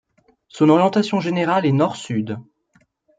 Son 0.47 0.69
orientation 0.69 1.19
générale 1.19 1.67
est 1.67 1.71
nord-sud. 1.71 2.39